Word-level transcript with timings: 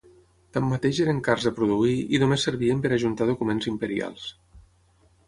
Tanmateix 0.55 1.01
eren 1.03 1.19
cars 1.27 1.43
de 1.47 1.51
produir 1.59 1.93
i 2.17 2.21
només 2.23 2.45
servien 2.47 2.81
per 2.87 2.91
ajuntar 2.97 3.29
documents 3.33 3.69
imperials. 3.73 4.25